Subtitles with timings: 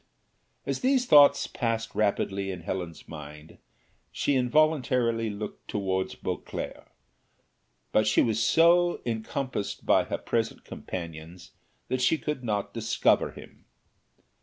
[0.65, 3.59] As these thoughts passed rapidly in Helen's mind,
[4.11, 6.89] she involuntarily looked towards Beauclerc;
[7.91, 11.51] but she was so encompassed by her present companions
[11.87, 13.65] that she could not discover him.